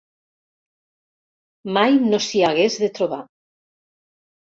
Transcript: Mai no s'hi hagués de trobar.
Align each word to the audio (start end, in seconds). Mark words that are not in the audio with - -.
Mai 1.77 2.01
no 2.07 2.23
s'hi 2.31 2.45
hagués 2.51 2.83
de 2.85 2.93
trobar. 2.99 3.25